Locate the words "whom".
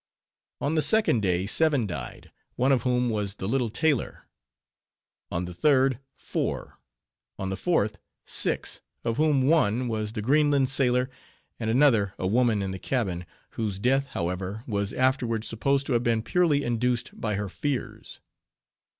2.81-3.11, 9.17-9.43